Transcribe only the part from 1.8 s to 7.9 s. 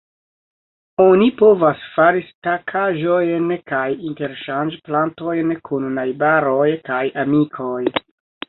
fari stikaĵojn kaj interŝanĝi plantojn kun najbaroj kaj amikoj.